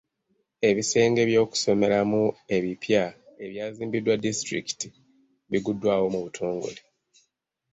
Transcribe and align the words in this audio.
Ebisenge 0.69 1.21
by'okusomeramu 1.29 2.21
ebipya 2.55 3.03
ebyazimbibwa 3.43 4.13
disitulikiti, 4.23 4.87
biguddwawo 5.51 6.07
mu 6.13 6.19
butogole. 6.25 6.81